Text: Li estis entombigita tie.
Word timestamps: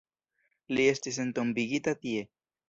Li 0.77 0.85
estis 0.93 1.19
entombigita 1.25 1.95
tie. 2.07 2.25